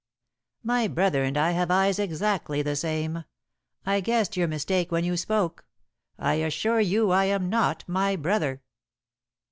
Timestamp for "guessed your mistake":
4.01-4.91